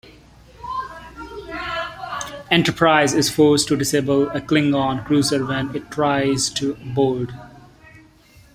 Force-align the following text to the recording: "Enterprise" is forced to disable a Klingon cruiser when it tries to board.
"Enterprise" 2.49 3.13
is 3.13 3.29
forced 3.29 3.67
to 3.67 3.77
disable 3.77 4.29
a 4.29 4.41
Klingon 4.41 5.05
cruiser 5.05 5.45
when 5.45 5.75
it 5.75 5.91
tries 5.91 6.49
to 6.53 6.73
board. 6.95 7.31